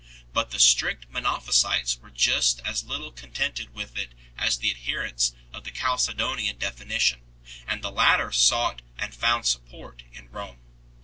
But 0.33 0.49
the 0.49 0.57
strict 0.59 1.11
Monophysites 1.11 1.97
were 1.99 2.09
just 2.09 2.59
as 2.65 2.83
little 2.85 3.11
contented 3.11 3.75
with 3.75 3.95
it 3.95 4.13
as 4.35 4.57
the 4.57 4.71
adherents 4.71 5.33
of 5.53 5.63
the 5.63 5.69
Chalcedonian 5.69 6.57
Definition, 6.57 7.21
and 7.67 7.83
the 7.83 7.91
latter 7.91 8.31
sought 8.31 8.81
and 8.97 9.13
found 9.13 9.45
support 9.45 10.01
in 10.11 10.31
Rome. 10.31 10.57